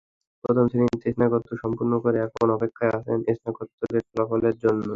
[0.43, 4.81] প্রথম শ্রেণিতে স্নাতক সম্পন্ন করে এখন অপেক্ষায় আছেন স্নাতকোত্তরের ফলাফলের জন্য।